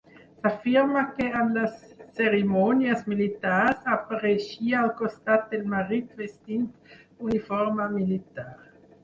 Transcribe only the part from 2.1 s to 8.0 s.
cerimònies militars, apareixia al costat del marit vestint uniforme